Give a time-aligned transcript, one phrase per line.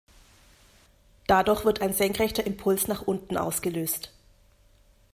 [1.27, 4.11] Dadurch wird ein senkrechter Impuls nach unten ausgelöst.